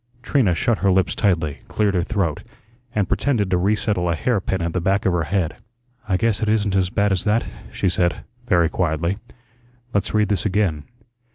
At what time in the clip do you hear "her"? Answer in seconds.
0.79-0.91, 1.93-2.01, 5.13-5.25